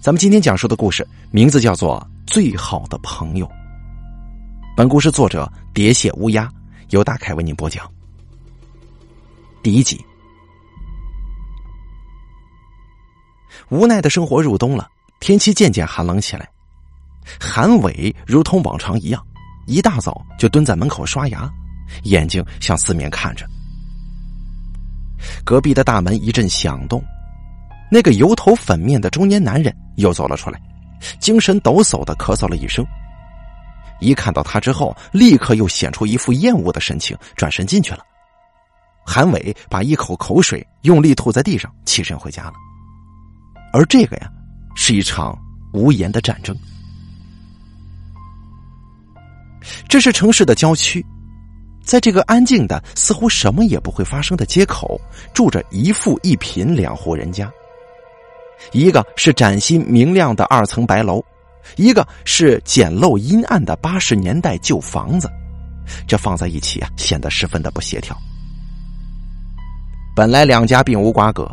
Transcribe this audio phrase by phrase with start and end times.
[0.00, 2.00] 咱们今天讲述的故事名字叫做
[2.32, 3.46] 《最好的朋友》。
[4.76, 6.48] 本故事作者喋血乌鸦
[6.90, 7.84] 由大凯为您播讲。
[9.60, 10.00] 第一集，
[13.70, 14.88] 无奈的生活入冬了，
[15.18, 16.48] 天气渐渐寒冷起来。
[17.40, 19.20] 韩伟如同往常一样，
[19.66, 21.52] 一大早就蹲在门口刷牙，
[22.04, 23.44] 眼睛向四面看着。
[25.44, 27.04] 隔壁的大门一阵响动，
[27.90, 30.60] 那个油头粉面的中年男人又走了出来，
[31.18, 32.84] 精神抖擞的咳嗽了一声。
[34.00, 38.00] 一看到他之后，立刻又显出一副厌恶的神情，转身进去了。
[39.04, 42.52] 韩伟把一口口水用力吐在地上，起身回家了。
[43.72, 44.30] 而这个呀，
[44.76, 45.36] 是一场
[45.72, 46.56] 无言的战争。
[49.88, 51.04] 这是城市的郊区。
[51.82, 55.00] 在这个安静的、似乎什么也不会发生的街口，
[55.32, 57.50] 住着一富一贫两户人家。
[58.72, 61.22] 一个是崭新明亮的二层白楼，
[61.76, 65.30] 一个是简陋阴暗的八十年代旧房子。
[66.06, 68.16] 这放在一起啊，显得十分的不协调。
[70.14, 71.50] 本来两家并无瓜葛，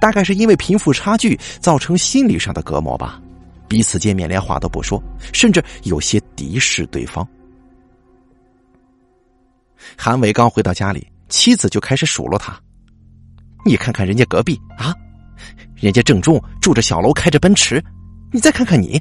[0.00, 3.20] 大概是因为贫富差距造成心理上的隔膜吧，
[3.68, 7.26] 彼此见面连话都不说，甚至有些敌视对方。
[9.96, 12.58] 韩伟刚回到家里，妻子就开始数落他
[13.66, 14.94] ：“你看看人家隔壁啊，
[15.76, 17.82] 人家郑重住着小楼，开着奔驰，
[18.32, 19.00] 你再看看你。”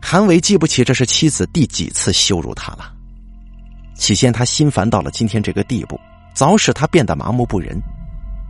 [0.00, 2.94] 韩伟记不起这是妻子第几次羞辱他了。
[3.94, 6.00] 起先他心烦到了今天这个地步，
[6.34, 7.78] 早使他变得麻木不仁，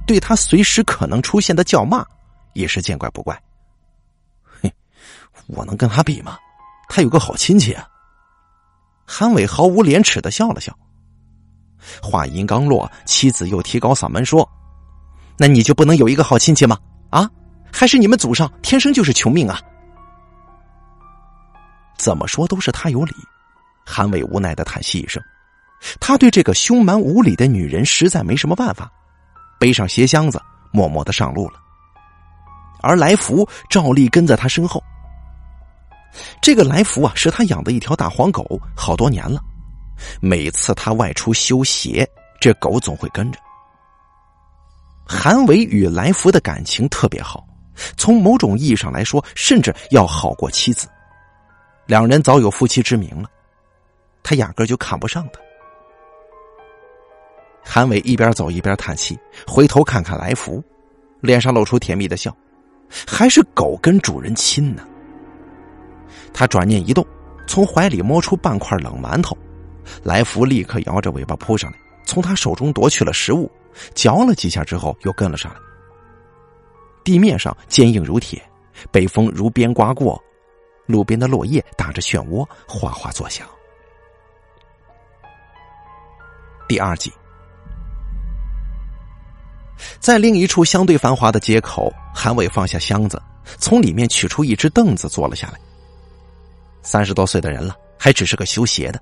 [0.06, 2.04] 对他随时可能出现的叫骂
[2.52, 3.40] 也是见怪不怪。
[4.60, 4.72] 嘿，
[5.46, 6.38] 我能跟他比吗？
[6.88, 7.86] 他有个好亲戚啊。
[9.06, 10.76] 韩伟毫无廉耻的笑了笑。
[12.02, 14.46] 话音刚落，妻子又提高嗓门说
[15.38, 16.76] ：“那你就不能有一个好亲戚吗？
[17.10, 17.30] 啊，
[17.72, 19.60] 还是你们祖上天生就是穷命啊？”
[21.96, 23.14] 怎么说都是他有理。
[23.84, 25.22] 韩伟无奈的叹息一声，
[25.98, 28.90] 他对这个凶蛮无理的女人实在没什么办法，
[29.58, 30.40] 背上鞋箱子，
[30.70, 31.54] 默默的上路了。
[32.80, 34.82] 而来福照例跟在他身后。
[36.40, 39.40] 这个来福啊，是他养的一条大黄狗，好多年了。
[40.20, 42.08] 每次他外出修鞋，
[42.40, 43.38] 这狗总会跟着。
[45.08, 47.48] 韩伟与来福的感情特别好，
[47.96, 50.86] 从某种意义上来说，甚至要好过妻子。
[51.86, 53.30] 两人早有夫妻之名了，
[54.22, 55.40] 他压根就看不上他。
[57.64, 60.62] 韩伟一边走一边叹气，回头看看来福，
[61.20, 62.36] 脸上露出甜蜜的笑，
[63.06, 64.86] 还是狗跟主人亲呢。
[66.34, 67.06] 他转念一动，
[67.46, 69.34] 从怀里摸出半块冷馒头，
[70.02, 73.50] 来福立刻摇着尾巴扑上来，从他手中夺去了食物，
[73.94, 75.60] 嚼了几下之后又跟了上来。
[77.04, 78.42] 地面上坚硬如铁，
[78.90, 80.22] 北风如鞭刮过，
[80.86, 83.46] 路边的落叶打着漩涡，哗哗作响。
[86.68, 87.10] 第二集，
[89.98, 93.22] 在另一处相对繁华的街口，韩伟放下箱子，
[93.56, 95.58] 从里面取出一只凳子坐了下来。
[96.82, 99.00] 三十多岁的人了，还只是个修鞋的。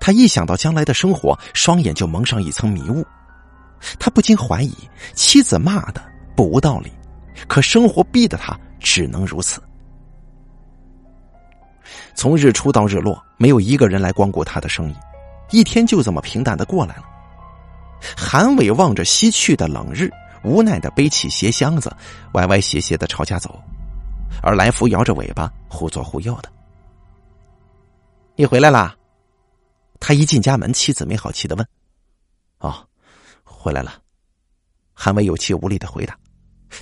[0.00, 3.06] 他一想到将来的生活，双眼就蒙上一层迷雾。
[3.98, 4.74] 他不禁怀疑，
[5.14, 6.02] 妻子骂的
[6.36, 6.90] 不无道理，
[7.48, 9.62] 可生活逼得他只能如此。
[12.14, 14.94] 从日出到日落，没有一个人来光顾他的生意，
[15.50, 17.04] 一天就这么平淡的过来了。
[18.16, 20.10] 韩伟望着西去的冷日，
[20.42, 21.94] 无奈的背起鞋箱子，
[22.32, 23.60] 歪歪斜斜的朝家走，
[24.42, 26.50] 而来福摇着尾巴，忽左忽右的。
[28.36, 28.94] 你回来啦！
[29.98, 31.66] 他一进家门，妻子没好气的问
[32.60, 32.86] ：“哦，
[33.60, 33.94] 回来了。”
[34.94, 36.16] 韩伟有气无力的回答，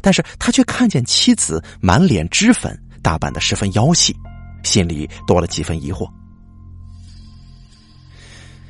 [0.00, 4.16] 但是他却看见妻子满脸脂粉，打扮的十分妖气，
[4.62, 6.08] 心里多了几分疑惑。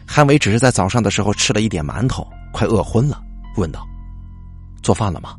[0.07, 3.23] 韩伟只是在早上的时候吃了一点馒头，快饿昏了，
[3.57, 3.87] 问道
[4.83, 5.37] ：“做饭了吗？”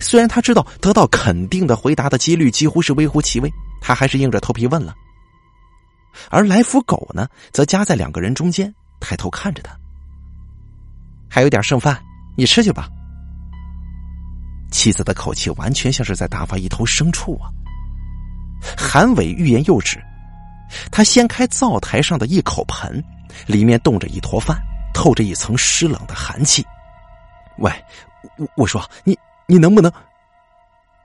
[0.00, 3.50] 虽然他知道得到肯定的回答的几率几乎是微乎其微，
[3.82, 4.94] 他还是硬着头皮问了。
[6.30, 9.78] 而来福狗呢，则夹在两个人中间，抬头看着他。
[11.34, 12.00] 还有点剩饭，
[12.36, 12.88] 你吃去吧。
[14.70, 17.50] 妻子的口气完全像是在打发一头牲畜啊。
[18.78, 20.00] 韩伟欲言又止，
[20.92, 23.02] 他掀开灶台上的一口盆，
[23.48, 24.56] 里面冻着一坨饭，
[24.94, 26.64] 透着一层湿冷的寒气。
[27.58, 27.68] 喂，
[28.38, 29.92] 我我说你你能不能？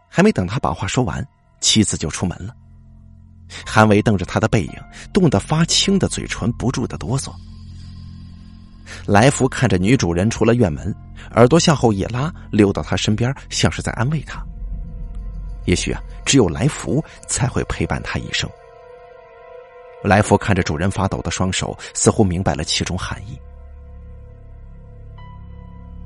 [0.08, 1.28] 还没等他把话说完，
[1.60, 2.54] 妻子就出门了。
[3.66, 4.74] 韩伟瞪着他的背影，
[5.12, 7.34] 冻得发青的嘴唇不住的哆嗦。
[9.06, 10.94] 来福看着女主人出了院门，
[11.36, 14.44] 耳朵向后一拉，溜到她身边，像是在安慰她。
[15.66, 18.50] 也许啊，只有来福才会陪伴她一生。
[20.04, 23.38] 来福看着主人发抖的双手，似乎明白了其中含义。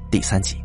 [0.09, 0.57] 第三集，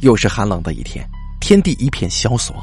[0.00, 1.08] 又是寒冷的一天，
[1.40, 2.56] 天地一片萧索，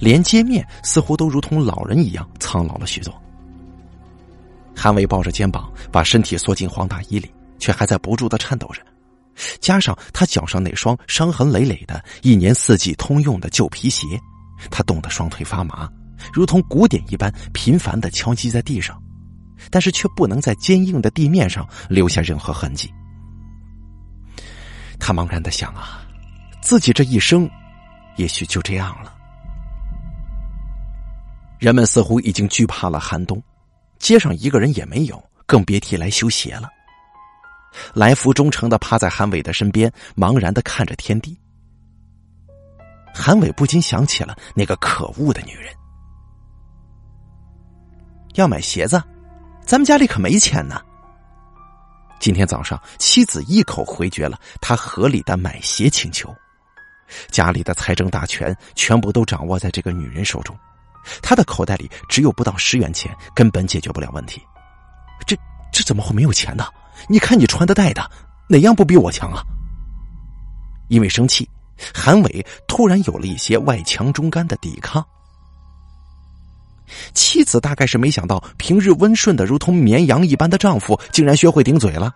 [0.00, 3.21] 连街面似乎都如同老人一样苍老了许多。
[4.74, 8.82] 韩伟抱着肩膀，把身体缩进黄大衣里，却还在不住的颤抖着。
[9.60, 14.06] 加上他脚上那双伤痕累累的、一年四季通用的旧皮鞋，
[14.70, 15.88] 他冻得双腿发麻，
[16.32, 19.00] 如同鼓点一般频繁的敲击在地上，
[19.70, 22.92] 但是却不能在坚硬的地面上留下任何痕迹。
[25.00, 26.02] 他茫然的想啊，
[26.60, 27.48] 自己这一生，
[28.16, 29.14] 也许就这样了。
[31.58, 33.42] 人们似乎已经惧怕了寒冬，
[34.02, 36.68] 街上一个人也没有，更别提来修鞋了。
[37.94, 41.38] 来福忠诚的趴在韩伟的身边，茫然的看着天地。
[43.14, 45.72] 韩伟不禁想起了那个可恶的女人。
[48.34, 49.00] 要买鞋子，
[49.64, 50.82] 咱们家里可没钱呢。
[52.18, 56.34] 今天早上，妻子一口回绝了他合理的买鞋请求。
[57.30, 60.58] 家里的财政大权全部都掌握在这个女人手中，
[61.20, 64.40] 他的口袋里只有不到十元钱，根本解决不了问题。
[65.26, 65.36] 这
[65.72, 66.66] 这怎么会没有钱呢？
[67.08, 68.10] 你看你穿的戴的，
[68.48, 69.42] 哪样不比我强啊？
[70.88, 71.48] 因为生气，
[71.94, 75.04] 韩伟突然有了一些外强中干的抵抗。
[77.14, 82.12] 妻子大概是没想到，平日温顺的如同绵羊一般的丈夫，竟然学会顶嘴了。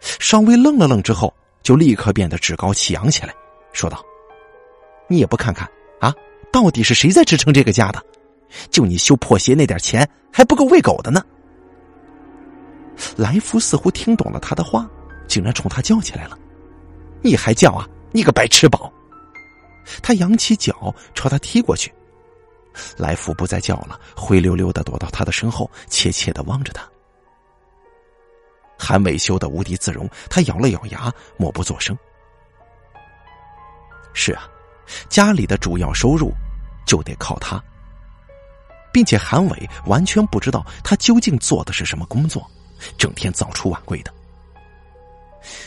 [0.00, 1.32] 稍微愣了愣之后，
[1.62, 3.34] 就立刻变得趾高气扬起来，
[3.72, 4.02] 说道
[5.08, 5.68] ：“你也不看看
[6.00, 6.14] 啊，
[6.58, 8.04] 到底是谁在支撑这个家的？
[8.68, 11.24] 就你修破鞋那点钱，还不够喂狗的呢。”
[13.16, 14.90] 来福似乎听懂了他的话，
[15.28, 16.36] 竟然冲他叫起来了
[17.22, 17.88] ：“你还叫啊？
[18.10, 18.92] 你个白痴宝！”
[20.02, 21.94] 他扬起脚朝他踢过去。
[22.96, 26.82] 来福不再叫了，灰溜溜的躲到他的身后，怯怯的望着他。
[28.76, 31.96] 韩伟羞得无地自容，他咬了咬牙，默不作声。
[34.12, 34.48] 是啊，
[35.08, 36.32] 家里的主要收入
[36.88, 37.62] 就得靠他，
[38.90, 42.50] 并且韩伟完全不知道他究竟做的是什么工作。
[42.96, 44.12] 整天早出晚归的。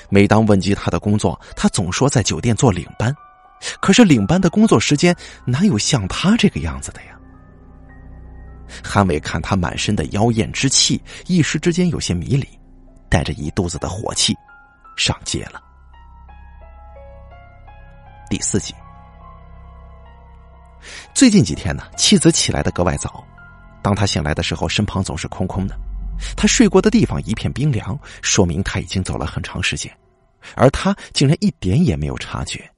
[0.09, 3.15] 每当问及他的工作，他总说在酒店做领班。
[3.79, 5.15] 可是领班的工作时间
[5.45, 7.19] 哪有像他这个样子的呀？
[8.83, 12.47] 韩伟看他满身的妖艳之气，一时之间有些迷离，
[13.07, 14.35] 带着一肚子的火气，
[14.97, 15.61] 上街了。
[18.29, 18.73] 第四集，
[21.13, 23.23] 最近几天呢，妻子起来的格外早，
[23.81, 25.77] 当他醒来的时候，身旁总是空空的。
[26.35, 29.91] 他睡过的地方一片冰凉，说明他已经走了很长时间，
[30.55, 32.69] 而他竟然一点也没有察觉。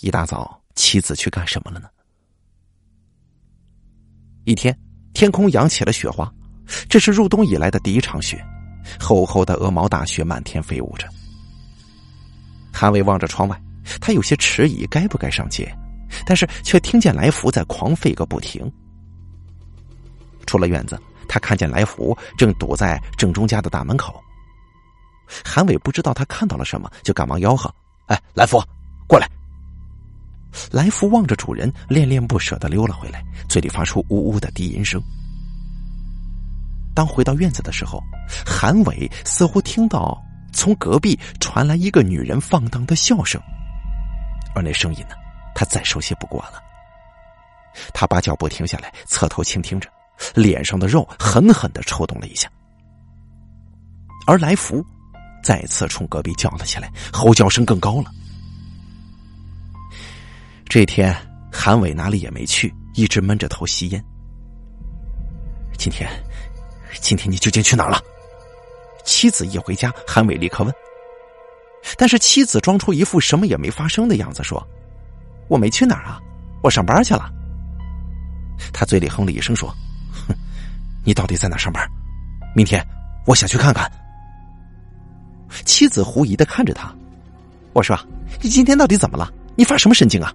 [0.00, 1.88] 一大早，妻子去干什么了呢？
[4.44, 4.78] 一天，
[5.14, 6.30] 天空扬起了雪花，
[6.88, 8.44] 这是入冬以来的第一场雪，
[9.00, 11.08] 厚厚的鹅毛大雪满天飞舞着。
[12.70, 13.58] 韩伟望着窗外，
[14.02, 15.74] 他有些迟疑，该不该上街？
[16.26, 18.70] 但是却听见来福在狂吠个不停。
[20.46, 21.00] 出了院子。
[21.26, 24.22] 他看见来福正堵在郑中家的大门口，
[25.42, 27.74] 韩伟不知道他看到了什么，就赶忙吆喝
[28.06, 28.62] ：“哎，来福，
[29.08, 29.28] 过来！”
[30.70, 35.02] 来福望着主人，恋恋不舍的溜了回来，嘴里发出呜呜的低吟声。
[36.94, 37.98] 当回到院子的时候，
[38.46, 43.40] 韩伟似乎听到从隔壁传来一个女人放荡的笑声，
[44.54, 45.16] 而那声音呢，
[45.54, 46.62] 他再熟悉不过了。
[47.92, 49.88] 他把脚步停下来，侧头倾听着。
[50.32, 52.48] 脸上的肉狠狠的抽动了一下，
[54.28, 54.82] 而来福
[55.42, 58.12] 再次冲隔壁叫了起来，吼叫声更高了。
[60.66, 61.12] 这天，
[61.52, 64.02] 韩伟哪里也没去，一直闷着头吸烟。
[65.76, 66.08] 今天，
[67.00, 68.00] 今天你究竟去哪儿了？
[69.04, 70.72] 妻子一回家，韩伟立刻问。
[71.98, 74.64] 但是妻子装出一副什么也没发生的样子，说
[75.48, 76.20] ：“我没去哪儿啊，
[76.62, 77.30] 我上班去了。”
[78.72, 79.68] 他嘴里哼了一声，说。
[80.12, 80.34] 哼
[81.04, 81.86] 你到底在哪上班？
[82.54, 82.84] 明天
[83.26, 83.90] 我想去看看。
[85.64, 86.92] 妻子狐疑的看着他，
[87.72, 87.98] 我说
[88.40, 89.30] ：“你今天到底怎么了？
[89.56, 90.32] 你发什么神经啊？”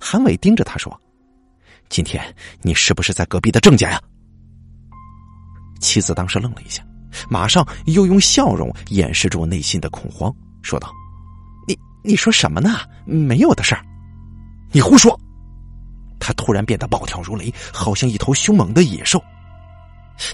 [0.00, 1.00] 韩伟盯着他说
[1.88, 2.22] ：“今天
[2.62, 4.00] 你是不是在隔壁的郑家呀？”
[5.80, 6.84] 妻子当时愣了一下，
[7.30, 10.90] 马上又用笑容掩饰住内心的恐慌，说道
[12.06, 12.80] ：“你说什么呢？
[13.04, 13.84] 没有的事儿，
[14.70, 15.18] 你胡说。”
[16.18, 19.22] 他突然变得暴跳如雷，好像一头凶猛的野兽。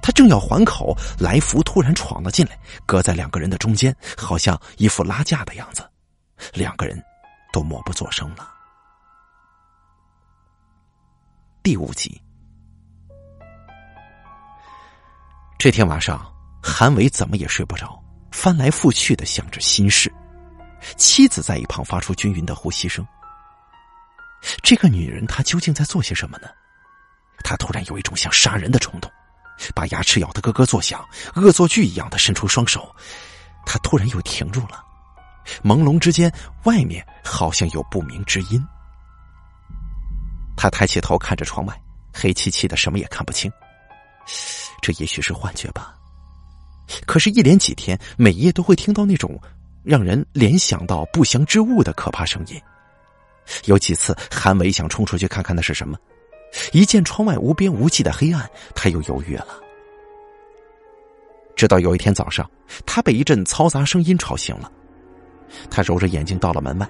[0.01, 5.83] 他正要还口，来福突然闯了进来，隔在两个人的中间，好像一副拉架的样子。
[6.55, 7.03] 两个人
[7.53, 8.49] 都默不作声了。
[11.63, 12.21] 第五集，
[15.59, 16.25] 这天晚上，
[16.63, 18.01] 韩伟怎么也睡不着，
[18.31, 20.13] 翻来覆去的想着心事。
[20.97, 23.07] 妻子在一旁发出均匀的呼吸声。
[24.63, 26.49] 这个女人，她究竟在做些什么呢？
[27.45, 29.11] 他突然有一种想杀人的冲动，
[29.75, 32.95] 把牙齿咬得咯咯作响，恶作剧一样的伸出双手。
[33.67, 34.85] 他突然又停住了，
[35.63, 36.33] 朦胧之间，
[36.65, 38.65] 外面好像有不明之音。
[40.57, 43.51] 他抬起头看着窗外，黑漆漆的，什么也看不清。
[44.81, 45.95] 这也许是幻觉吧。
[47.07, 49.41] 可是，一连几天，每夜都会听到那种
[49.85, 52.61] 让人联想到不祥之物的可怕声音。
[53.65, 55.99] 有几次，韩伟想冲出去看看那是什么，
[56.73, 59.49] 一见窗外无边无际的黑暗，他又犹豫了。
[61.57, 62.49] 直到有一天早上，
[62.87, 64.71] 他被一阵嘈杂声音吵醒了，
[65.71, 66.89] 他揉着眼睛到了门外。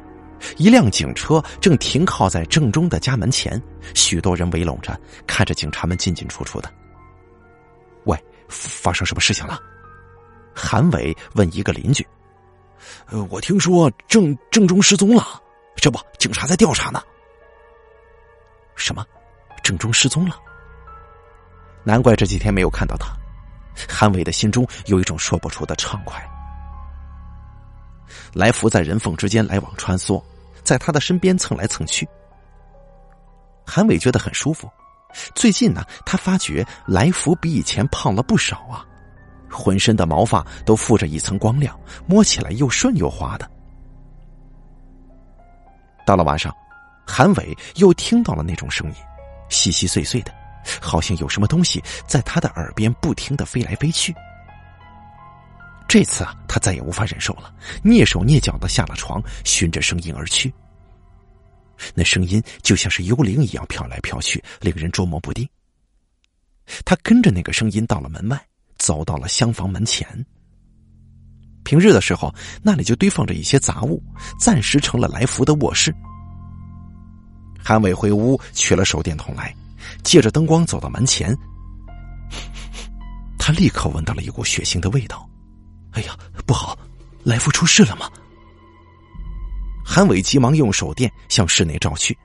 [0.56, 3.60] 一辆警车正停靠在正中的家门前，
[3.94, 6.72] 许多人围拢着，看着警察们进进出出的。
[8.04, 8.18] 喂，
[8.48, 9.58] 发生什么事情了？
[10.54, 12.06] 韩伟问一个邻居。
[13.06, 15.42] 呃，我听说郑郑中失踪了，
[15.76, 17.02] 这不，警察在调查呢。
[18.76, 19.04] 什么？
[19.62, 20.36] 郑中失踪了？
[21.84, 23.08] 难怪这几天没有看到他。
[23.88, 26.22] 韩伟的心中有一种说不出的畅快。
[28.32, 30.22] 来福在人缝之间来往穿梭。
[30.64, 32.08] 在他的身边蹭来蹭去，
[33.66, 34.70] 韩伟觉得很舒服。
[35.34, 38.86] 最近呢，他发觉来福比以前胖了不少啊，
[39.52, 43.48] 浑身的毛发都附着一层光亮，摸起来又顺又滑的。
[46.04, 46.52] 到了晚上，
[47.06, 48.96] 韩伟又听到了那种声音，
[49.48, 50.34] 细细碎碎的，
[50.80, 54.12] 好像有什么东西在他的耳边不停的飞来飞去。
[55.86, 57.54] 这次啊，他再也无法忍受了，
[57.84, 60.52] 蹑手蹑脚的下了床，循着声音而去。
[61.94, 65.48] 那声音就像是幽灵一样飘来飘去，令人捉摸不定。
[66.84, 68.40] 他跟着那个声音到了门外，
[68.82, 70.04] 走到了厢房门前。
[71.62, 72.34] 平日的时候，
[72.64, 74.02] 那里就堆放着一些杂物，
[74.40, 75.94] 暂时成了来福的卧室。
[77.62, 79.54] 韩伟回屋取了手电筒来，
[80.02, 81.32] 借着灯光走到门前，
[83.38, 85.28] 他立刻闻到了一股血腥的味道。
[85.92, 86.76] 哎呀，不好！
[87.22, 88.10] 来福出事了吗？
[89.84, 92.18] 韩伟急忙用手电向室内照去。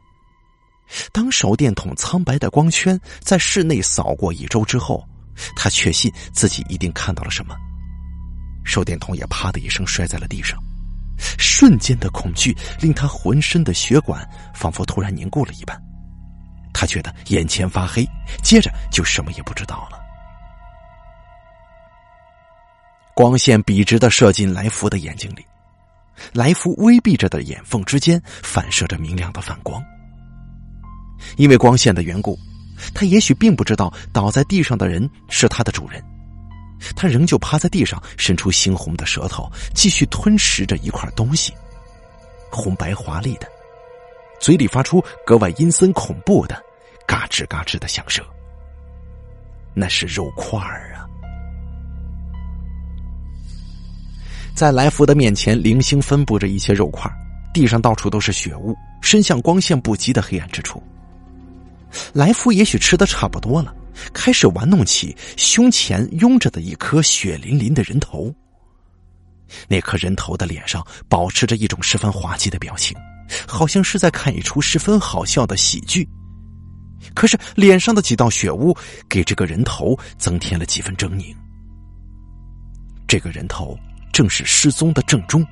[1.11, 5.07] 当手电筒苍白的光圈在室内扫过一周之后，
[5.55, 7.55] 他确信自己一定看到了什么。
[8.63, 10.57] 手电筒也啪的一声摔在了地上，
[11.37, 15.81] 瞬间的恐惧令他浑身的血管仿佛突然凝固了一般。
[16.73, 18.07] 他觉得眼前发黑，
[18.43, 19.97] 接着就什么也不知道了。
[23.15, 25.43] 光线笔直的射进来福的眼睛里，
[26.33, 29.83] 来福微闭着的眼缝之间反射着明亮的反光。
[31.35, 32.37] 因为光线的缘故，
[32.93, 36.03] 他也许并不知道倒在地上的人是他的主人。
[36.95, 41.51] 他仍旧趴在地上，伸出猩红的舌头，继续吞食着一块东西，
[42.51, 43.47] 红白华丽的，
[44.39, 46.61] 嘴里发出格外阴森恐怖的
[47.07, 48.23] 嘎吱嘎吱的响声。
[49.73, 51.05] 那是肉块儿啊！
[54.55, 57.11] 在来福的面前，零星分布着一些肉块，
[57.53, 60.81] 地上到处都是血污，伸向光线不及的黑暗之处。
[62.13, 63.73] 来福也许吃的差不多了，
[64.13, 68.33] 开始玩弄起胸前拥着的一颗血淋淋的人头。
[69.67, 72.95] 那颗人头的脸上保持着一种十分滑稽的表情，
[73.47, 76.07] 好像是在看一出十分好笑的喜剧。
[77.13, 78.75] 可是脸上的几道血污
[79.09, 81.35] 给这个人头增添了几分狰狞。
[83.07, 83.77] 这个人头。
[84.13, 85.45] 正是失踪的郑中，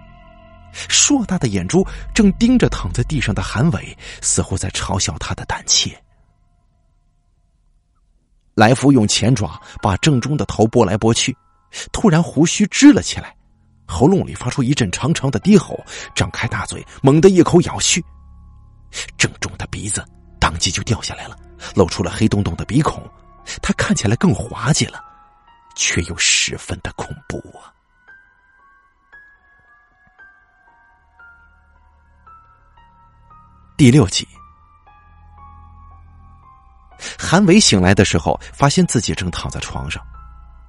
[0.74, 5.96] 硕大的眼珠正盯着躺在地上的韩伟，似乎在嘲笑他的胆怯。
[8.56, 11.36] 来福用前爪把郑中的头拨来拨去，
[11.92, 13.36] 突然胡须支了起来，
[13.86, 15.78] 喉咙里发出一阵长长的低吼，
[16.16, 18.04] 张开大嘴，猛地一口咬去。
[19.18, 20.04] 郑中的鼻子
[20.40, 21.38] 当即就掉下来了，
[21.76, 23.04] 露出了黑洞洞的鼻孔，
[23.62, 25.04] 他看起来更滑稽了，
[25.76, 27.76] 却又十分的恐怖啊！
[33.76, 34.26] 第六集，
[37.18, 40.02] 韩伟醒来的时候，发现自己正躺在床上，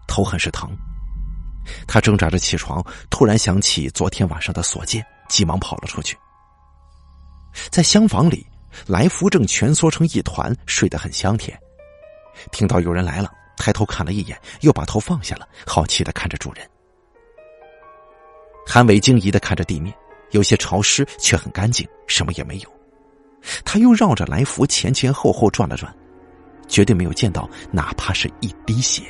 [0.07, 0.71] 头很是疼。
[1.87, 6.16] 他挣扎着起床，突然想起昨天晚上的所见，急忙跑了出去。
[7.71, 8.47] 在厢房里，
[8.87, 11.59] 来福正蜷缩成一团，睡得很香甜。
[12.52, 16.69] 听到有人来了，抬头看了一眼，又把头放下了，好奇的看着主人。
[18.66, 19.95] 韩伟惊疑的看着地面，
[20.33, 22.71] 有些潮湿却很干净，什么也没有。
[23.64, 25.95] 他又绕着来福前前后后转了转，
[26.68, 29.02] 绝对没有见到哪怕是一滴血。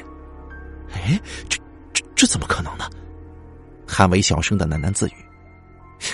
[0.92, 1.58] 哎，这
[1.92, 2.88] 这这怎么可能呢？
[3.86, 5.14] 韩伟小声的喃喃自语。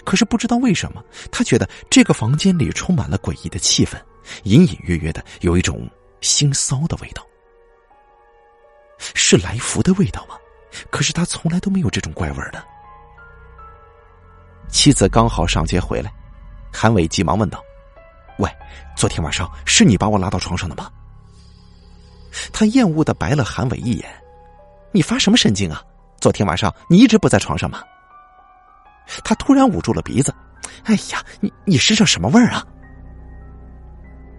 [0.04, 3.96] 可是不知道为什么，他觉得这个房间里充满了诡异的气氛，
[4.44, 5.88] 隐隐约约的有一种
[6.20, 7.26] 腥臊的味道。
[8.98, 10.36] 是来福的味道吗？
[10.90, 12.64] 可是他从来都没有这种怪味的。
[14.68, 16.10] 妻子刚好上街回来，
[16.72, 17.62] 韩伟急忙问道
[18.38, 18.48] ：“喂，
[18.96, 20.90] 昨天晚上是你把我拉到床上的吗？”
[22.52, 24.08] 他厌恶的白了韩伟一眼
[24.92, 25.82] ：“你发什么神经啊？
[26.20, 27.82] 昨天晚上你一直不在床上吗？”
[29.24, 30.34] 他突然捂住了鼻子
[30.84, 32.66] ：“哎呀，你你身上什么味儿啊？”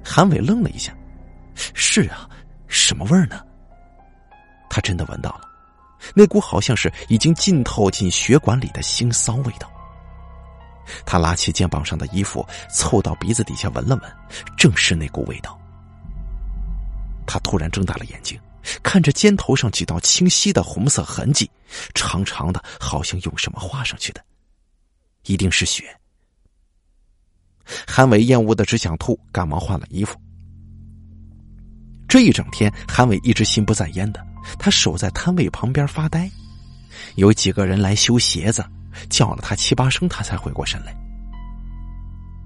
[0.04, 0.94] 韩伟愣了一下
[1.56, 2.28] ：“是啊，
[2.68, 3.40] 什么味儿呢？”
[4.70, 5.42] 他真的闻到了，
[6.16, 9.70] 那股好像是已经浸透进血管里的腥臊味道。
[11.06, 14.12] 他拉起肩膀上的衣服，凑到鼻子底下闻了闻，
[14.58, 15.58] 正是那股味道。
[17.25, 18.39] 他突然睁大了眼睛，
[18.82, 21.50] 看着肩头上几道清晰的红色痕迹，
[21.94, 24.24] 长长的，好像用什么画上去的，
[25.25, 25.86] 一定是血。
[27.88, 30.20] 韩伟厌恶的只想吐，赶忙换了衣服。
[32.08, 34.25] 这一整天，韩伟一直心不在焉的，
[34.60, 36.30] 他守在摊位旁边发呆。
[37.15, 38.63] 有几个人来修鞋子。
[39.10, 40.96] 叫了他七八声，他才回过神来。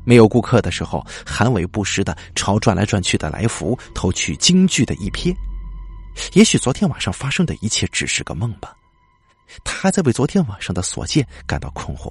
[0.08, 5.36] 没有顾客的时候，韩伟不时的朝转来转去的来福投去惊惧的一瞥。
[6.32, 8.74] 也许昨天晚上发生的一切只是个梦吧，
[9.66, 12.10] 他还在为昨天晚上的所见感到困惑。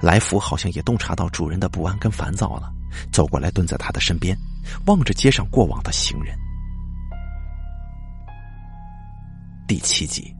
[0.00, 2.72] 来福好像也洞察到主人的不安跟烦躁了，
[3.12, 4.34] 走过来蹲在他的身边，
[4.86, 6.34] 望着街上过往的行人。
[9.68, 10.34] 第七集。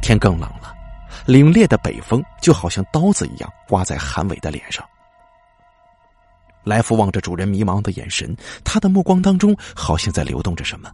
[0.00, 0.74] 天更冷了，
[1.26, 4.84] 凛冽的北风就好像刀子一样刮在韩伟的脸上。
[6.64, 10.90] 来福望着主人迷茫的眼神，他的目光当中好像在流动着什么。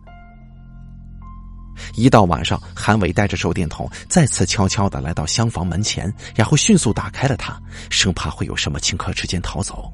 [1.96, 9.92] 一到晚上，韩伟带着手电筒再次悄悄的来到厢房门前，然后迅速打开了它，生怕会有什么顷刻之间逃走。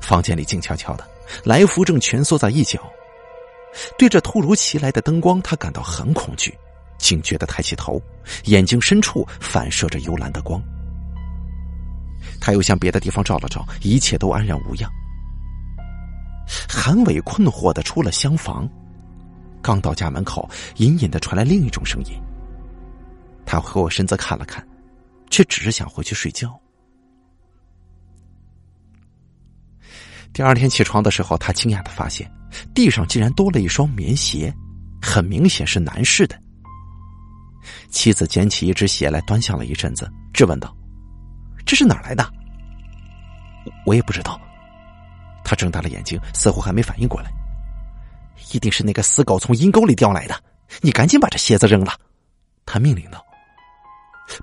[0.00, 1.08] 房间里静悄悄的，
[1.44, 2.80] 来福正蜷缩在一角，
[3.96, 6.52] 对着突如其来的灯光，他感到很恐惧。
[6.98, 8.00] 警觉的抬起头，
[8.44, 10.62] 眼睛深处反射着幽蓝的光。
[12.40, 14.90] 他又向别的地方照了照，一切都安然无恙。
[16.68, 18.68] 韩伟困惑的出了厢房，
[19.62, 22.12] 刚到家门口，隐隐的传来另一种声音。
[23.44, 24.66] 他回过身子看了看，
[25.30, 26.58] 却只是想回去睡觉。
[30.32, 32.30] 第二天起床的时候，他惊讶的发现，
[32.74, 34.54] 地上竟然多了一双棉鞋，
[35.00, 36.38] 很明显是男士的。
[37.90, 40.74] 妻子捡起一只鞋来，端详了一阵子，质问道
[41.66, 42.26] ：“这是哪儿来的？”
[43.84, 44.40] 我也不知道。
[45.44, 47.30] 他睁大了眼睛，似乎还没反应过来。
[48.52, 50.34] 一定是那个死狗从阴沟里叼来的。
[50.80, 51.92] 你赶紧把这鞋子扔了，
[52.66, 53.24] 他命令道。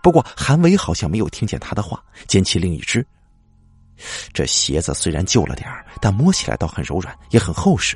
[0.01, 3.05] 不过韩伟好像没有听见他的话，捡起另一只。
[4.33, 7.95] 这鞋子虽然旧了点儿，但摸起来倒很柔软，也很厚实。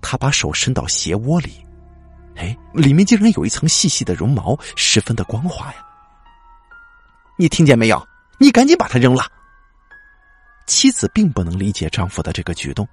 [0.00, 1.64] 他把手伸到鞋窝里。
[2.36, 5.84] 哎，里面竟然有一层细细的绒毛，十分的光滑呀！
[7.36, 8.08] 你听见没有？
[8.38, 9.24] 你赶紧把它扔了。
[10.66, 12.88] 妻子并不能理解丈夫的这个举动。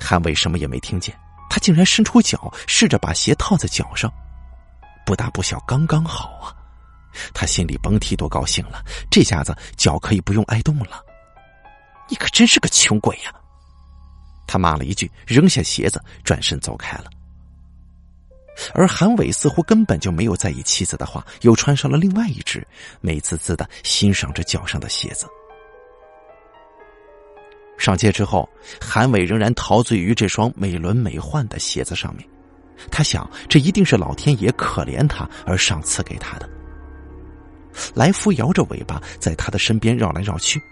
[0.00, 4.12] 韩伟什么也没听见，他竟然伸出脚，试着把鞋套在脚上，
[5.06, 6.52] 不大不小，刚刚好啊！
[7.32, 11.04] 他心里甭提多高兴了，这下子脚可以不用挨冻了。
[12.08, 13.32] 你可真是个穷鬼呀！
[14.46, 17.10] 他骂了一句，扔下鞋子，转身走开了。
[18.72, 22.66] 而韩伟似乎根本就没有在意妻子的话，又穿上了另外一只，
[23.00, 25.26] 美滋滋的欣赏着脚上的鞋子。
[27.76, 28.48] 上街之后，
[28.80, 32.26] 韩伟仍然陶醉于这双美轮美奂的鞋子上面，
[32.90, 36.48] 他想，这一定是老天爷可怜他而赏赐给他的。
[37.92, 40.62] 来福摇着尾巴在他的身边绕来绕去，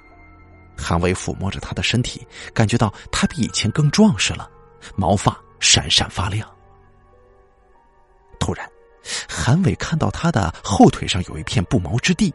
[0.77, 4.49] 韩伟抚摸着他的身体，感觉到他比以前更壮实了，
[4.95, 6.49] 毛发闪闪发亮。
[8.43, 8.69] 突然，
[9.29, 12.35] 韩伟看到他的后腿上有一片不毛之地，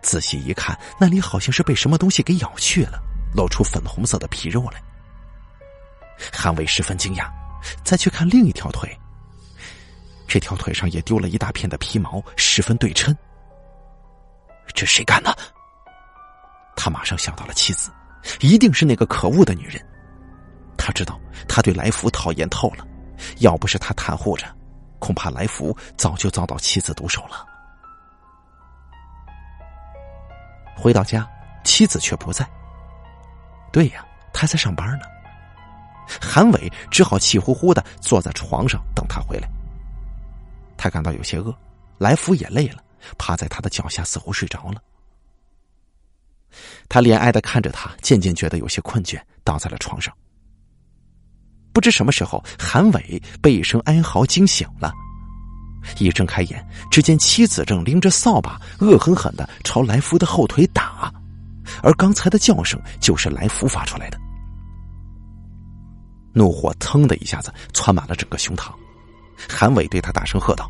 [0.00, 3.02] 仔细一看，那里好像是被什么东西给咬去了，
[3.34, 4.80] 露出粉红色的皮肉来。
[6.32, 7.28] 韩伟十分惊讶，
[7.82, 8.88] 再去看另一条腿，
[10.28, 13.12] 这条腿上也丢了一大片的皮毛，十分对称。
[14.76, 15.36] 这谁干的？
[16.76, 17.90] 他马上想到了妻子，
[18.38, 19.84] 一定是那个可恶的女人。
[20.78, 22.86] 他知道他对来福讨厌透了，
[23.38, 24.46] 要不是他袒护着。
[25.06, 27.46] 恐怕来福早就遭到妻子毒手了。
[30.76, 31.24] 回到家，
[31.62, 32.44] 妻子却不在。
[33.72, 35.04] 对呀，他在上班呢。
[36.20, 39.48] 韩伟只好气呼呼的坐在床上等他回来。
[40.76, 41.56] 他感到有些饿，
[41.98, 42.82] 来福也累了，
[43.16, 44.82] 趴在他的脚下似乎睡着了。
[46.88, 50.12] 他怜爱的看着他，渐渐觉得有些困倦，倒在了床上。
[51.76, 54.94] 不知什么时候，韩伟被一声哀嚎惊醒了，
[55.98, 61.12] 一睁开眼，只见妻子正拎着扫把，恶狠狠的朝来福的后腿打，
[61.82, 64.18] 而刚才的叫声就是来福发出来的。
[66.32, 68.72] 怒火腾的一下子窜满了整个胸膛，
[69.46, 70.66] 韩伟对他大声喝道：“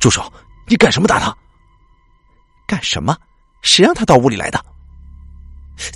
[0.00, 0.32] 住手！
[0.66, 1.36] 你干什么打他？
[2.66, 3.14] 干什么？
[3.60, 4.58] 谁让他到屋里来的？”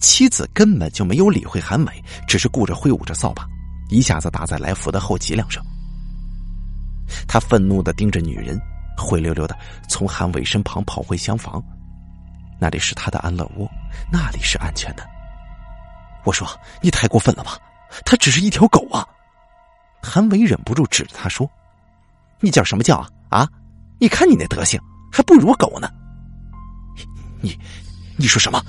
[0.02, 3.48] 妻子根本就没有理会韩伟，只是顾着挥舞着扫把，
[3.88, 5.64] 一下子打在来福的后脊梁上。
[7.28, 8.60] 他愤怒的盯着女人，
[8.96, 9.56] 灰溜溜的
[9.88, 11.62] 从韩伟身旁跑回厢房，
[12.58, 13.70] 那里是他的安乐窝，
[14.10, 15.06] 那里是安全的。
[16.24, 16.48] 我说
[16.80, 17.58] ：“你太过分了吧！”
[18.04, 19.06] 他只是一条狗啊！
[20.02, 21.48] 韩伟忍不住指着他说
[22.40, 23.08] ：“你叫什么叫啊？
[23.28, 23.48] 啊！
[24.00, 24.80] 你看你那德行，
[25.12, 25.88] 还不如狗呢！
[27.40, 27.58] 你，
[28.16, 28.64] 你说什么？”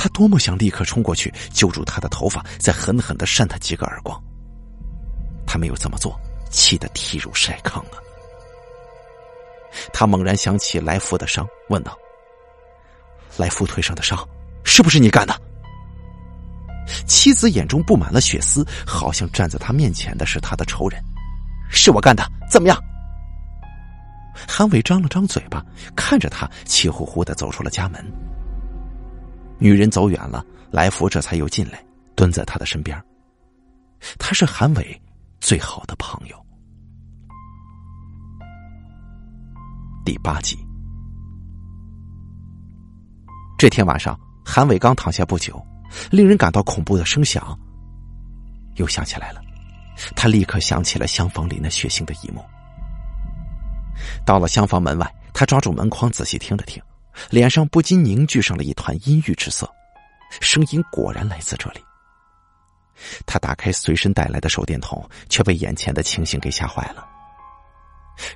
[0.00, 4.18] 他多么想立刻冲过去揪住他的头发，再狠狠的扇他几个耳光。
[5.46, 6.18] 他没有这么做，
[6.50, 8.02] 气得体如筛糠了。
[9.92, 11.94] 他猛然想起来福的伤，问道
[13.36, 14.26] ：“来福腿上的伤，
[14.64, 15.38] 是不是你干的？”
[17.06, 20.98] 妻子眼中布满了血丝，好像站在他面前的是他的仇人。
[21.68, 22.84] 是我干的，怎么样？
[24.48, 25.62] 韩伟张了张嘴巴，
[25.94, 28.02] 看着他，气呼呼的走出了家门。
[29.60, 31.84] 女人走远了，来福这才又进来，
[32.16, 33.00] 蹲在他的身边。
[34.18, 35.02] 他是韩伟
[35.38, 36.46] 最好的朋友。
[40.02, 40.58] 第八集，
[43.58, 45.62] 这天晚上，韩伟刚躺下不久。
[46.08, 47.58] 令人感到恐怖的声响，
[48.76, 49.42] 又响起来了。
[50.14, 52.40] 他立刻想起了厢房里那血腥的一幕。
[54.24, 56.80] 到了厢房门外，他抓住门框仔细听了听，
[57.30, 59.70] 脸上不禁凝聚上了一团阴郁之色。
[60.40, 61.80] 声音果然来自这里。
[63.26, 67.06] 他打开随身带来的手电筒，却被眼前的情形给吓坏了。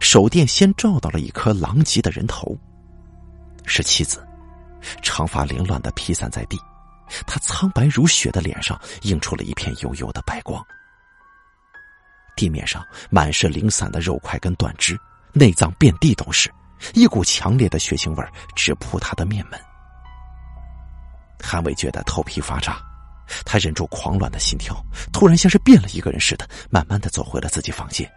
[0.01, 2.57] 手电先照到了一颗狼藉的人头，
[3.67, 4.27] 是妻子，
[5.03, 6.59] 长发凌乱的披散在地。
[7.27, 10.65] 他苍白如雪的脸上映出了一片幽幽的白光，
[12.35, 14.99] 地面上满是零散的肉块跟断肢，
[15.35, 16.51] 内脏遍地都是，
[16.93, 19.59] 一股强烈的血腥味直扑他的面门。
[21.43, 22.79] 韩伟觉得头皮发炸，
[23.45, 24.75] 他忍住狂乱的心跳，
[25.13, 28.11] 突然像是变了一个人似的，慢慢的走回了自己房间。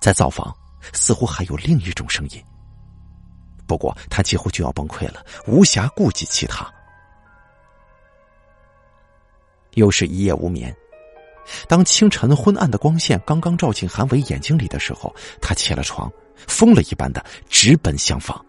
[0.00, 0.54] 在灶房，
[0.92, 2.44] 似乎还有另一种声音，
[3.66, 6.66] 不过他几乎就要崩溃了，无暇顾及其他。
[9.72, 10.74] 又是一夜无眠。
[11.66, 16.10] 当清晨昏暗的光线刚刚照进韩伟眼睛里的时候，他起了床，
[16.46, 18.44] 疯了一般的直奔厢房。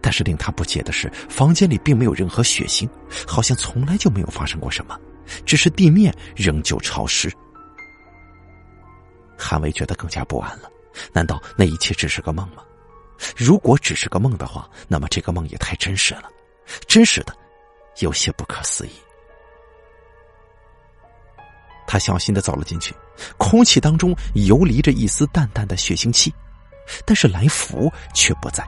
[0.00, 2.88] 但是令他不解的是，房间里并没有任何血腥，
[3.26, 4.98] 好像从来就没有发生过什么，
[5.44, 7.30] 只是地面仍旧潮湿。
[9.38, 10.70] 韩伟觉得更加不安了，
[11.12, 12.62] 难道那一切只是个梦吗？
[13.36, 16.30] 如果只是个梦的话，那么这个梦也太真实了，
[16.88, 17.36] 真实的
[18.00, 18.90] 有些不可思议。
[21.86, 22.94] 他小心的走了进去，
[23.38, 26.34] 空气当中游离着一丝淡淡的血腥气，
[27.04, 28.66] 但是来福却不在。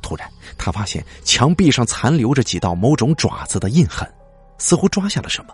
[0.00, 4.06] 突然，他发现墙壁上残留着几道某种爪子的印痕，
[4.58, 5.52] 似乎抓下了什么；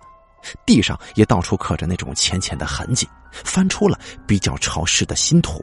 [0.67, 5.63] 地上也到处刻着那种浅浅的痕迹，翻出了比较潮湿的新土。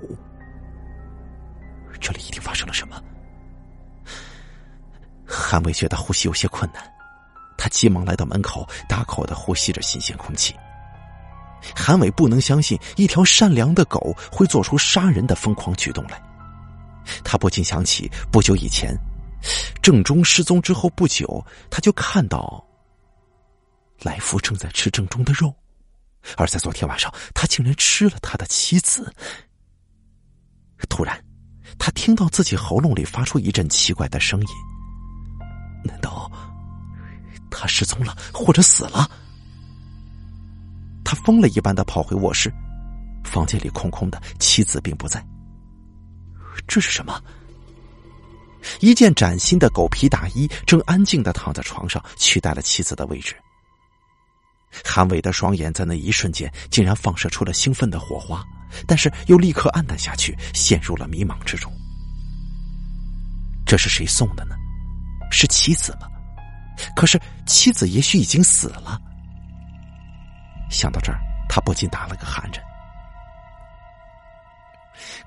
[2.00, 3.02] 这里一定发生了什么？
[5.26, 6.97] 韩伟觉得呼吸有些困难。
[7.58, 10.56] 他急忙来到门口，大口的呼吸着新鲜空气。
[11.76, 16.22] 韩伟不能相信一条善良的狗会做出杀人的疯狂举动来，
[17.24, 18.96] 他不禁想起不久以前，
[19.82, 22.64] 郑中失踪之后不久，他就看到
[24.04, 25.54] 来福正在吃郑中的肉，
[26.38, 29.12] 而在昨天晚上，他竟然吃了他的妻子。
[30.88, 31.20] 突然，
[31.80, 34.48] 他听到自己喉咙里发出一阵奇怪的声音，
[35.84, 36.32] 难道？
[37.50, 39.10] 他失踪了，或者死了。
[41.04, 42.54] 他疯了一般的跑回卧室，
[43.24, 45.26] 房间里空空的，妻子并不在。
[46.68, 47.22] 这是什么？
[48.82, 53.36] 一件崭新的狗皮大衣正安静的躺在床上，取代了妻子的位置。
[54.84, 58.44] 韩伟的双眼在那一瞬间竟然放射出了兴奋的火花，
[58.86, 61.72] 但是又立刻暗淡下去，陷入了迷茫之中。
[63.66, 64.56] 这是谁送的呢？
[65.32, 66.08] 是妻子吗？
[66.96, 69.00] 可是妻子也许已经死了。
[70.70, 72.64] 想到这儿，他不禁打了个寒颤。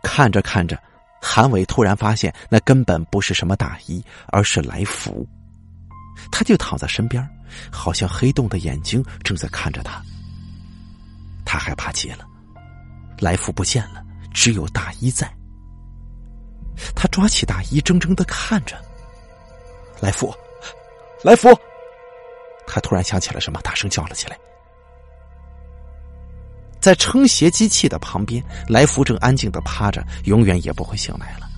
[0.02, 0.80] 看着看着，
[1.20, 5.26] 韩伟突然发现，那根本不是什么大衣，而是来福。
[6.30, 7.26] 他就躺在身边，
[7.70, 10.02] 好像黑洞的眼睛正在看着他。
[11.44, 12.26] 他害怕极了，
[13.18, 15.30] 来福不见了，只有大衣在。
[16.94, 18.76] 他抓起大衣，怔怔的看着
[20.00, 20.34] 来福，
[21.22, 21.48] 来福。
[22.66, 24.38] 他突然想起了什么，大声叫了起来。
[26.80, 31.48] 在撑鞋机器的旁边，来福正安静的趴着，永远也不会醒来了。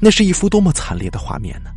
[0.00, 1.70] 那是一幅多么惨烈的画面呢！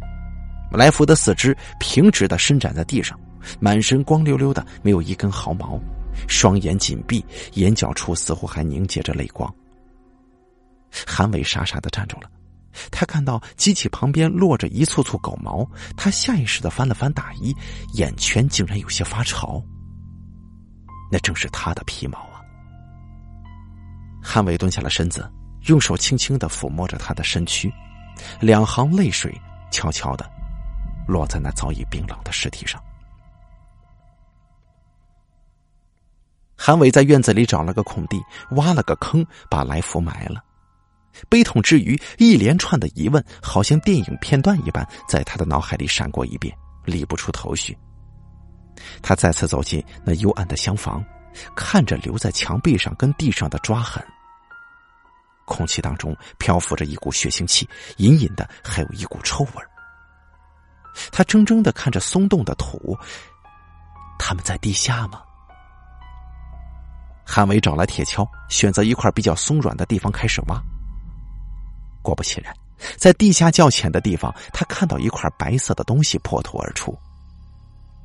[0.72, 3.18] 来福的四肢平直的伸展在地上，
[3.60, 5.80] 满身光溜溜的，没有一根毫毛，
[6.28, 9.52] 双眼紧闭，眼角处似乎还凝结着泪光。
[11.08, 12.30] 韩伟傻傻的站住了，
[12.92, 17.56] 他看到机器旁边落着一簇簇狗毛，他下意识的翻了翻大衣，
[17.94, 19.62] 眼圈竟然有些发潮。
[21.12, 22.42] 那正是他的皮毛啊！
[24.22, 25.32] 韩伟蹲下了身子，
[25.68, 27.74] 用手轻轻的抚摸着他的身躯，
[28.40, 29.36] 两行泪水
[29.72, 30.30] 悄悄的。
[31.08, 32.80] 落在那早已冰冷的尸体上。
[36.56, 40.44] 韩伟在院子里找了个空地，挖了个坑，把来福埋了。
[41.28, 46.56] 悲痛之余，一连串的疑问，好像电影片段一般，在他的脑海里闪过一遍，
[46.86, 47.78] 理不出头绪。
[49.02, 51.04] 他再次走进那幽暗的厢房，
[51.56, 54.02] 看着留在墙壁上跟地上的抓痕。
[55.46, 59.64] 空气当中漂浮着一股血腥气，隐隐的还有一股臭味。
[61.12, 62.98] 他怔怔的看着松动的土，
[64.18, 65.22] 他们在地下吗？
[67.26, 70.62] 韩伟找来铁锹，选择一块比较松软的地方开始挖。
[72.02, 72.54] 果不其然，
[72.98, 76.98] 在地下较浅的地方，他看到一块白色的东西破土而出。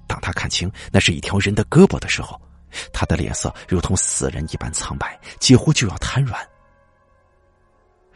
[0.07, 2.41] 当他看清那是一条人的胳膊的时候，
[2.93, 6.41] 他的脸色如同死人一般苍白，几乎就要瘫软。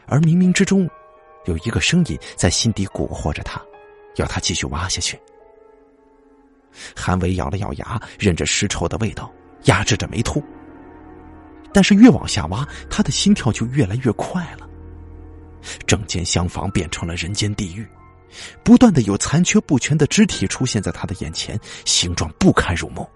[0.06, 0.88] 而冥冥之中，
[1.46, 3.60] 有一个声音在心底蛊惑着他。
[4.16, 5.16] 要他继续挖下去。
[6.96, 9.32] 韩伟咬了咬牙，忍着尸臭的味道，
[9.64, 10.42] 压制着没吐。
[11.72, 14.67] 但是越往下挖，他的心跳就越来越快了。
[15.86, 17.86] 整间厢房变成了人间地狱，
[18.62, 23.08] 不断的有残缺不全的肢体出现在他的眼前，形状不堪入目。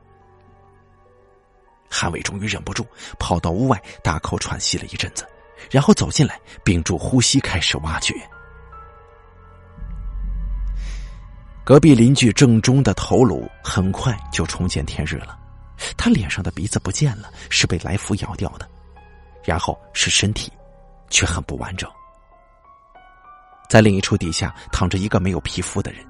[1.89, 2.87] 韩伟终于忍不住，
[3.19, 5.27] 跑到屋外，大口喘息了一阵子，
[5.71, 8.15] 然后走进来，屏住呼吸，开始挖掘。
[11.65, 15.39] 隔壁邻居正中的头颅很快就重见天日了，
[15.97, 18.69] 他脸上的鼻子不见了，是被来福咬掉的，
[19.45, 20.51] 然后是身体，
[21.09, 21.89] 却很不完整。
[23.73, 26.05] 在另一处底下躺着一个没有皮肤的人，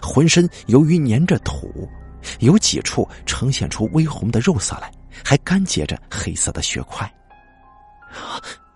[0.00, 1.90] 浑身由于粘着土，
[2.38, 4.88] 有几处呈现出微红的肉色来，
[5.24, 7.12] 还干结着黑色的血块。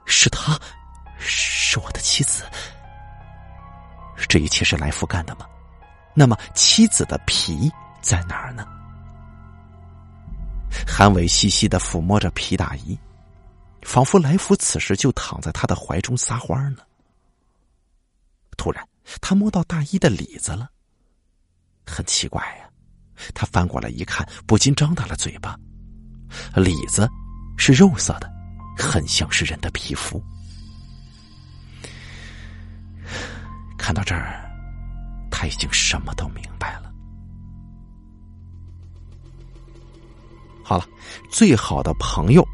[0.07, 0.59] 是他，
[1.20, 2.42] 是我的妻子。
[4.28, 5.46] 这一切是来福干的吗？
[6.12, 8.66] 那么，妻子的皮在哪儿呢？
[10.85, 12.98] 韩伟细细的抚摸着皮大衣，
[13.83, 16.83] 仿佛来福此时就躺在他的怀中撒欢呢。
[18.56, 18.86] 突然，
[19.20, 20.70] 他摸到大衣的里子了，
[21.86, 22.68] 很奇怪呀！
[23.34, 25.58] 他翻过来一看，不禁张大了嘴巴。
[26.56, 27.08] 里子
[27.56, 28.30] 是肉色的，
[28.76, 30.22] 很像是人的皮肤。
[33.76, 34.40] 看到这儿。
[35.34, 36.92] 他已经什么都明白了。
[40.62, 40.86] 好了，
[41.30, 42.46] 最好的朋友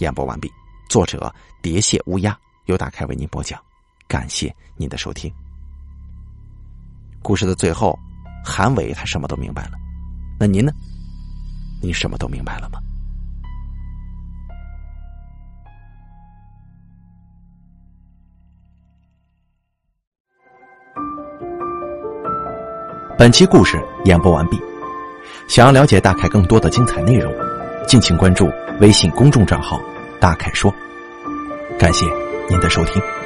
[0.00, 0.50] 演播完毕，
[0.90, 3.58] 作者蝶蟹乌鸦由大开为您播讲，
[4.06, 5.32] 感谢您的收听。
[7.24, 7.98] 故事的最后，
[8.44, 9.70] 韩伟他什么都明白了，
[10.38, 10.70] 那您呢？
[11.80, 12.78] 您什么都明白了吗？
[23.16, 24.60] 本期故事演播完毕。
[25.48, 27.32] 想要了解大凯更多的精彩内容，
[27.86, 29.80] 敬请关注微信公众账号
[30.20, 30.70] “大凯说”。
[31.80, 32.04] 感谢
[32.50, 33.23] 您的收听。